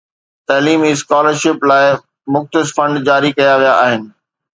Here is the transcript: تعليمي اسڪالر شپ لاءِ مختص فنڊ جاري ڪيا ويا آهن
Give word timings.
تعليمي 0.47 0.89
اسڪالر 0.95 1.35
شپ 1.43 1.59
لاءِ 1.69 1.85
مختص 2.33 2.67
فنڊ 2.75 2.93
جاري 3.07 3.31
ڪيا 3.37 3.53
ويا 3.59 3.73
آهن 3.85 4.01